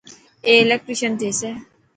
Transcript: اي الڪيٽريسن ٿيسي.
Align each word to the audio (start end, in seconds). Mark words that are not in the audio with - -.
اي 0.45 0.53
الڪيٽريسن 0.61 1.11
ٿيسي. 1.19 1.51